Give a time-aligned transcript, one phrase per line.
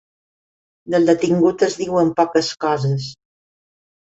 [0.93, 3.09] Del detingut es diuen poques coses.